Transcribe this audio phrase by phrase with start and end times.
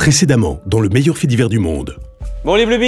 [0.00, 1.98] Précédemment, dans le meilleur fait divers du monde.
[2.42, 2.78] Bon les Bleu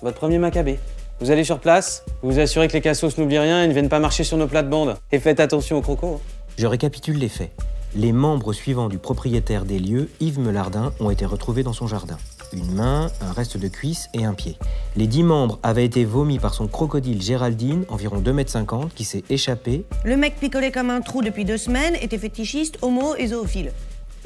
[0.00, 0.78] votre premier Maccabée.
[1.20, 3.90] Vous allez sur place, vous vous assurez que les cassos n'oublient rien et ne viennent
[3.90, 4.96] pas marcher sur nos plates-bandes.
[5.12, 6.18] Et faites attention aux crocos.
[6.56, 7.52] Je récapitule les faits.
[7.94, 12.16] Les membres suivants du propriétaire des lieux, Yves Melardin, ont été retrouvés dans son jardin.
[12.54, 14.56] Une main, un reste de cuisse et un pied.
[14.96, 19.24] Les dix membres avaient été vomis par son crocodile Géraldine, environ 2,50 m, qui s'est
[19.28, 19.84] échappé.
[20.06, 23.72] Le mec picolé comme un trou depuis deux semaines était fétichiste, homo et zoophile.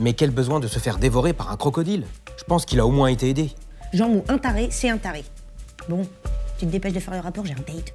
[0.01, 2.07] Mais quel besoin de se faire dévorer par un crocodile?
[2.41, 3.51] Je pense qu'il a au moins été aidé.
[3.93, 5.25] Jean Mou, un taré, c'est un taré.
[5.89, 6.03] Bon,
[6.59, 7.93] tu te dépêches de faire le rapport, j'ai un date.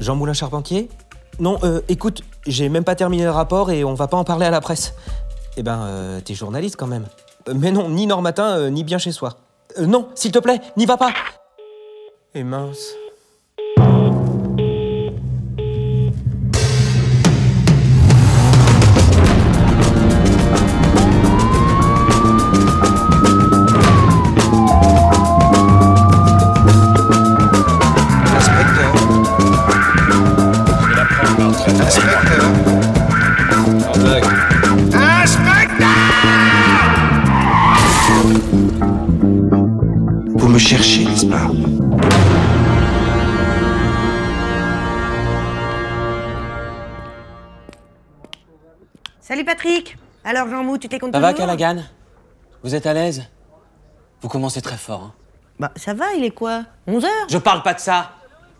[0.00, 0.88] Jean Moulin Charpentier
[1.38, 4.44] Non, euh, écoute, j'ai même pas terminé le rapport et on va pas en parler
[4.44, 4.94] à la presse.
[5.56, 7.06] Eh ben, euh, t'es journaliste quand même.
[7.48, 9.36] Euh, mais non, ni Normatin, euh, ni bien chez soi.
[9.78, 11.12] Euh, non, s'il te plaît, n'y va pas
[12.34, 12.94] Et mince.
[49.20, 51.82] Salut Patrick Alors Jean Mou, tu t'es content Ça va Callaghan?
[52.62, 53.24] Vous êtes à l'aise?
[54.20, 55.02] Vous commencez très fort.
[55.02, 55.14] Hein.
[55.58, 56.64] Bah ça va, il est quoi?
[56.86, 57.10] 11 heures?
[57.30, 58.12] Je parle pas de ça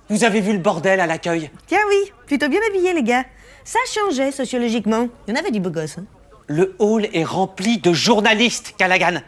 [0.09, 1.51] Vous avez vu le bordel à l'accueil?
[1.67, 3.25] Tiens oui, plutôt bien habillé les gars.
[3.65, 5.09] Ça changeait sociologiquement.
[5.27, 5.99] Il y en avait du beau gosse.
[5.99, 6.05] Hein.
[6.47, 9.21] Le hall est rempli de journalistes, Callaghan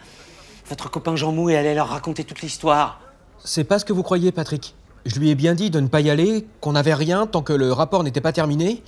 [0.69, 3.01] Votre copain Jean Mou est allé leur raconter toute l'histoire.
[3.45, 4.75] C'est pas ce que vous croyez, Patrick.
[5.05, 7.53] Je lui ai bien dit de ne pas y aller, qu'on n'avait rien tant que
[7.53, 8.83] le rapport n'était pas terminé,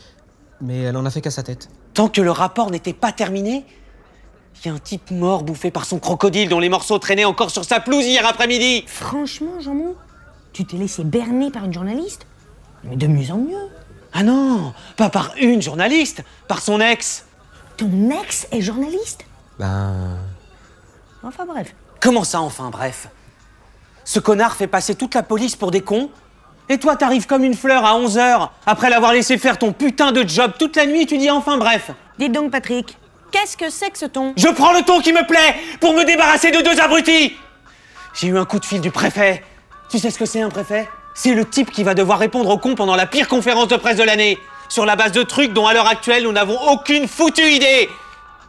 [0.63, 1.69] mais elle en a fait qu'à sa tête.
[1.93, 3.67] Tant que le rapport n'était pas terminé,
[4.55, 7.51] il y a un type mort bouffé par son crocodile dont les morceaux traînaient encore
[7.51, 8.85] sur sa pelouse hier après-midi.
[8.87, 9.95] Franchement, Jean Mou,
[10.55, 12.27] tu t'es laissé berner par une journaliste?
[12.85, 13.69] Mais de mieux en mieux.
[14.15, 17.27] Ah non, pas par une journaliste, par son ex.
[17.77, 19.27] Ton ex est journaliste?
[19.59, 20.17] Ben.
[21.23, 21.75] Enfin bref.
[22.01, 23.09] Comment ça, enfin, bref?
[24.07, 26.11] Ce connard fait passer toute la police pour des cons.
[26.69, 30.27] Et toi, t'arrives comme une fleur à 11h, après l'avoir laissé faire ton putain de
[30.27, 31.91] job toute la nuit, et tu dis enfin bref.
[32.19, 32.97] Dites donc Patrick,
[33.33, 34.33] qu'est-ce que c'est que ce ton?
[34.37, 37.37] Je prends le ton qui me plaît pour me débarrasser de deux abrutis.
[38.15, 39.43] J'ai eu un coup de fil du préfet.
[39.89, 40.89] Tu sais ce que c'est un préfet?
[41.15, 43.97] C'est le type qui va devoir répondre aux cons pendant la pire conférence de presse
[43.97, 44.39] de l'année,
[44.69, 47.89] sur la base de trucs dont à l'heure actuelle nous n'avons aucune foutue idée.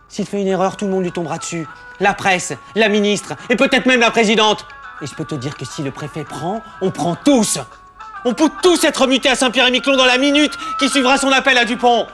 [0.07, 1.67] S'il fait une erreur, tout le monde lui tombera dessus.
[1.99, 4.65] La presse, la ministre, et peut-être même la présidente.
[5.01, 7.59] Et je peux te dire que si le préfet prend, on prend tous
[8.25, 11.65] On peut tous être mutés à Saint-Pierre-et-Miquelon dans la minute qui suivra son appel à
[11.65, 12.07] Dupont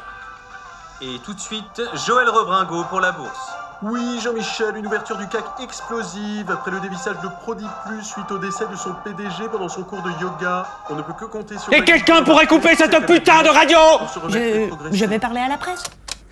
[1.01, 3.49] Et tout de suite, Joël Rebringo pour la bourse.
[3.81, 8.37] Oui, Jean-Michel, une ouverture du CAC explosive après le dévissage de Prodi Plus suite au
[8.37, 10.65] décès de son PDG pendant son cours de yoga.
[10.89, 11.73] On ne peut que compter sur.
[11.73, 13.77] Et quelqu'un pourrait couper cette putain de radio
[14.13, 14.77] Je, progressivement.
[14.91, 15.83] je vais parler à la presse.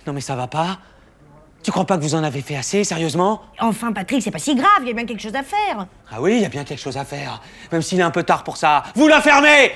[0.06, 0.78] Non mais ça va pas
[1.62, 3.42] Tu crois pas que vous en avez fait assez, sérieusement?
[3.60, 5.86] Enfin Patrick, c'est pas si grave, il y a bien quelque chose à faire.
[6.10, 7.40] Ah oui, il y a bien quelque chose à faire.
[7.70, 8.82] Même s'il est un peu tard pour ça.
[8.96, 9.70] Vous la fermez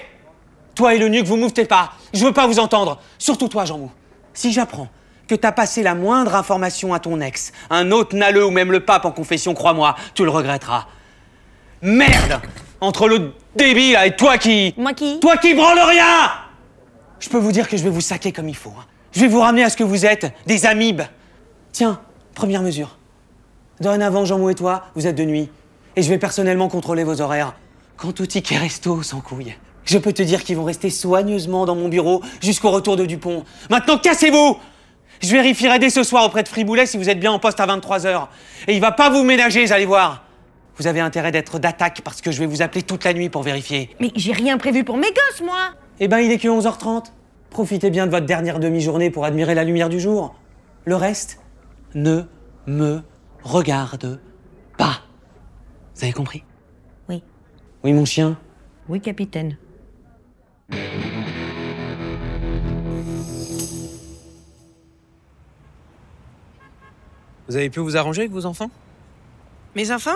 [0.75, 1.93] Toi et le nuque, vous mouvez pas.
[2.13, 2.99] Je veux pas vous entendre.
[3.19, 3.93] Surtout toi, Jean Mou.
[4.35, 4.89] Si j'apprends
[5.29, 8.81] que t'as passé la moindre information à ton ex, un autre naleux ou même le
[8.81, 10.87] pape en confession, crois-moi, tu le regretteras.
[11.83, 12.41] Merde
[12.81, 14.75] Entre le débile là, et toi qui...
[14.77, 15.21] Moi qui?
[15.21, 16.33] Toi qui branle rien
[17.21, 18.73] Je peux vous dire que je vais vous saquer comme il faut.
[18.79, 18.85] hein.
[19.13, 21.03] Je vais vous ramener à ce que vous êtes, des amibes.
[21.77, 22.01] Tiens,
[22.35, 22.97] première mesure.
[23.83, 25.51] Dorénavant, Jean Mou et toi, vous êtes de nuit.
[25.95, 27.55] Et je vais personnellement contrôler vos horaires.
[27.99, 29.55] Quant au ticket resto, sans couille.
[29.85, 33.45] Je peux te dire qu'ils vont rester soigneusement dans mon bureau jusqu'au retour de Dupont.
[33.69, 34.57] Maintenant, cassez-vous
[35.21, 37.67] Je vérifierai dès ce soir auprès de Friboulet si vous êtes bien en poste à
[37.67, 38.29] 23h.
[38.69, 40.25] Et il va pas vous ménager, vous allez voir.
[40.79, 43.43] Vous avez intérêt d'être d'attaque parce que je vais vous appeler toute la nuit pour
[43.43, 43.95] vérifier.
[44.01, 47.13] Mais j'ai rien prévu pour mes gosses, moi Eh ben, il est que 11h30.
[47.51, 50.35] Profitez bien de votre dernière demi-journée pour admirer la lumière du jour.
[50.87, 51.39] Le reste
[51.95, 52.23] ne
[52.67, 53.01] me
[53.43, 54.21] regarde
[54.77, 55.01] pas.
[55.95, 56.45] Vous avez compris?
[57.09, 57.23] Oui.
[57.85, 58.39] Oui, mon chien?
[58.89, 59.57] Oui, capitaine.
[67.49, 68.71] Vous avez pu vous arranger avec vos enfants?
[69.77, 70.11] Mes enfants?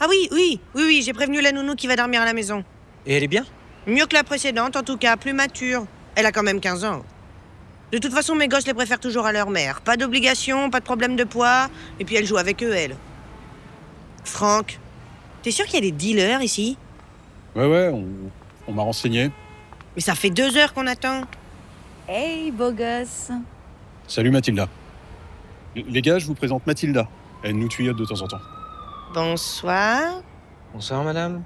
[0.00, 2.64] Ah oui, oui, oui, oui, j'ai prévenu la nounou qui va dormir à la maison.
[3.06, 3.44] Et elle est bien?
[3.86, 5.86] Mieux que la précédente, en tout cas, plus mature.
[6.14, 7.02] Elle a quand même 15 ans.
[7.94, 9.80] De toute façon, mes gosses les préfèrent toujours à leur mère.
[9.80, 11.68] Pas d'obligation, pas de problème de poids.
[12.00, 12.96] Et puis elle joue avec eux, elle.
[14.24, 14.80] Franck,
[15.42, 16.76] t'es sûr qu'il y a des dealers ici?
[17.54, 18.04] Ouais, ouais, on,
[18.66, 19.30] on m'a renseigné.
[19.94, 21.20] Mais ça fait deux heures qu'on attend.
[22.08, 23.30] Hey, beau gosse.
[24.08, 24.66] Salut Mathilda.
[25.76, 27.06] Les gars, je vous présente Mathilda.
[27.44, 28.40] Elle nous tuyaute de temps en temps.
[29.14, 30.20] Bonsoir.
[30.72, 31.44] Bonsoir, madame.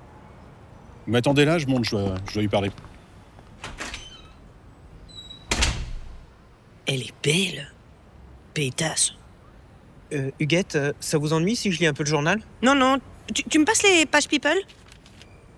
[1.07, 2.71] Vous m'attendez là, je monte, je dois, je dois lui parler.
[6.89, 7.71] Elle est belle.
[8.55, 9.13] Pétasse.
[10.15, 12.41] Euh, Huguette, euh, ça vous ennuie si je lis un peu le journal?
[12.63, 12.99] Non, non.
[13.35, 14.57] Tu, tu me passes les pages people?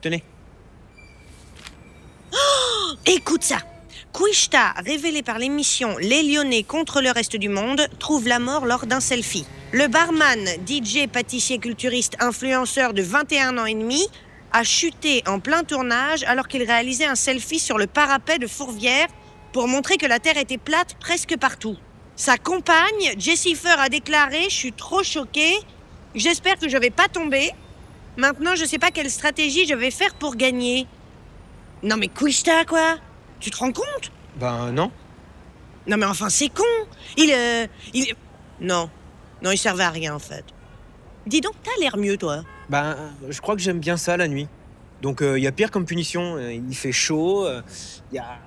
[0.01, 0.25] Tenez.
[3.07, 3.59] Écoute ça.
[4.13, 8.87] Quishta, révélé par l'émission Les Lyonnais contre le reste du monde, trouve la mort lors
[8.87, 9.47] d'un selfie.
[9.71, 14.09] Le barman, DJ, pâtissier culturiste, influenceur de 21 ans et demi,
[14.53, 19.07] a chuté en plein tournage alors qu'il réalisait un selfie sur le parapet de Fourvière
[19.53, 21.77] pour montrer que la Terre était plate presque partout.
[22.17, 25.55] Sa compagne, Jessifer, a déclaré Je suis trop choquée.
[26.15, 27.51] J'espère que je vais pas tomber.
[28.17, 30.87] Maintenant, je sais pas quelle stratégie je vais faire pour gagner.
[31.83, 32.97] Non, mais Quishta, quoi?
[33.39, 34.13] Tu te rends compte?
[34.37, 34.91] Ben non.
[35.87, 36.63] Non, mais enfin, c'est con
[37.17, 37.33] Il.
[37.33, 38.15] euh, il...
[38.61, 38.91] Non.
[39.43, 40.45] Non, il servait à rien, en fait.
[41.27, 42.43] Dis donc, t'as l'air mieux, toi.
[42.69, 42.97] Ben,
[43.29, 44.49] je crois que j'aime bien ça la nuit.
[45.01, 46.37] Donc il y a pire comme punition.
[46.37, 47.49] Euh, Il fait chaud,
[48.13, 48.39] il y, a,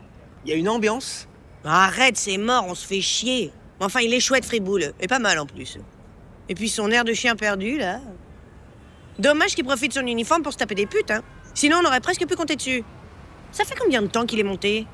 [0.50, 1.28] y a une ambiance.
[1.66, 3.52] Arrête, c'est mort, on se fait chier.
[3.80, 4.94] Enfin, il est chouette, Friboul.
[5.00, 5.78] Et pas mal, en plus.
[6.50, 8.00] Et puis son air de chien perdu, là.
[9.20, 11.22] Dommage qu'il profite de son uniforme pour se taper des putes, hein.
[11.54, 12.84] Sinon, on aurait presque pu compter dessus.
[13.52, 14.88] Ça fait combien de temps qu'il est monté?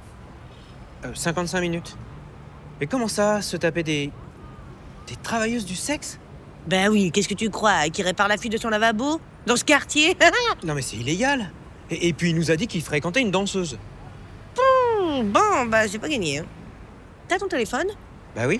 [1.06, 1.96] Euh, 55 minutes.
[2.80, 4.12] Mais comment ça, se taper des.
[5.08, 6.20] des travailleuses du sexe?
[6.68, 9.22] Ben oui, qu'est-ce que tu crois Qu'il répare la fuite de son lavabo?
[9.46, 10.16] Dans ce quartier?
[10.64, 11.52] Non mais c'est illégal.
[11.90, 13.78] Et, et puis il nous a dit qu'il fréquentait une danseuse.
[15.24, 16.40] Bon, bah, c'est pas gagné.
[16.40, 16.46] hein.
[17.28, 17.88] T'as ton téléphone?
[18.36, 18.60] Bah oui.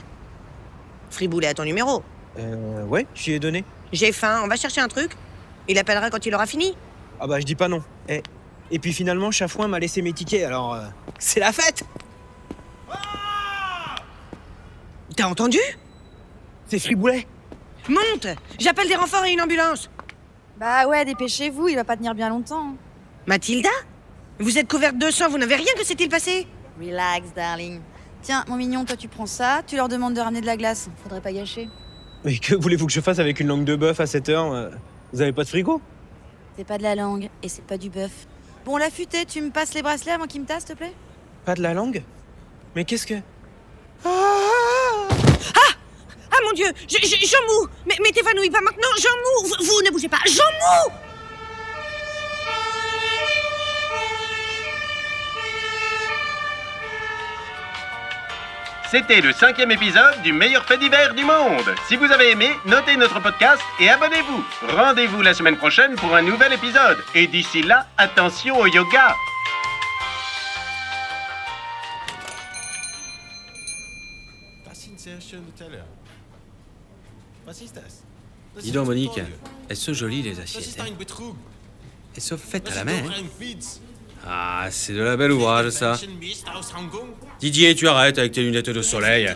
[1.10, 2.04] Friboulet a ton numéro.
[2.38, 3.64] Euh, ouais, j'y ai donné.
[3.92, 5.12] J'ai faim, on va chercher un truc.
[5.68, 6.76] Il appellera quand il aura fini.
[7.20, 7.84] Ah bah je dis pas non.
[8.08, 8.22] Et,
[8.72, 10.82] et puis finalement, Chafouin m'a laissé mes tickets, alors euh,
[11.18, 11.84] c'est la fête
[15.16, 15.60] T'as entendu?
[16.68, 17.28] C'est Friboulet
[17.90, 18.28] Monte
[18.60, 19.90] J'appelle des renforts et une ambulance.
[20.58, 22.76] Bah ouais, dépêchez-vous, il va pas tenir bien longtemps.
[23.26, 23.70] Mathilda?
[24.40, 26.48] Vous êtes couverte de sang, vous n'avez rien que s'est-il passé?
[26.80, 27.82] Relax, darling.
[28.22, 30.90] Tiens, mon mignon, toi tu prends ça, tu leur demandes de ramener de la glace.
[31.04, 31.70] Faudrait pas gâcher.
[32.24, 34.70] Mais que voulez-vous que je fasse avec une langue de bœuf à cette heure euh,
[35.14, 35.82] Vous avez pas de frigo?
[36.58, 38.12] C'est pas de la langue et c'est pas du bœuf.
[38.66, 40.94] Bon, la futée, tu me passes les bracelets avant qu'il me tasse, s'il te plaît?
[41.46, 42.04] Pas de la langue?
[42.76, 43.16] Mais qu'est-ce que...
[44.06, 44.10] Ah!
[46.42, 49.10] Mon Dieu je- je- Jean Mou Mais, mais t'évanouis pas maintenant Jean
[49.44, 50.42] Mou vous, vous ne bougez pas Jean
[50.88, 50.94] Mou
[58.92, 61.76] C'était le cinquième épisode du meilleur fait divers du monde.
[61.88, 64.44] Si vous avez aimé, notez notre podcast et abonnez-vous.
[64.68, 66.98] Rendez-vous la semaine prochaine pour un nouvel épisode.
[67.14, 69.16] Et d'ici là, attention au yoga.
[78.62, 79.20] Dis donc, Monique,
[79.70, 80.80] elles sont jolies les assiettes.
[80.80, 80.86] hein
[82.16, 82.92] Elles sont faites à la main.
[83.08, 83.24] hein
[84.28, 85.98] Ah, c'est de la belle ouvrage, ça.
[87.40, 89.34] Didier, tu arrêtes avec tes lunettes de soleil.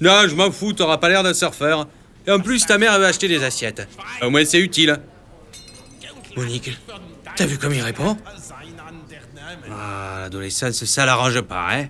[0.00, 1.88] Non, je m'en fous, t'auras pas l'air d'un surfeur.
[2.26, 3.86] Et en plus, ta mère avait acheté des assiettes.
[4.22, 4.98] Au moins, c'est utile.
[6.36, 6.70] Monique,
[7.36, 8.16] t'as vu comme il répond?
[9.70, 11.88] Ah, l'adolescence, ça l'arrange pas, hein